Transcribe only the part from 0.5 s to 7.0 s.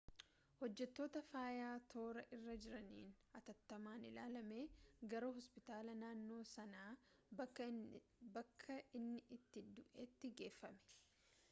hojjettoota fayyaa toora irra jiraniin atattamaan ilaalamee gara hospitaala naannoo sanaa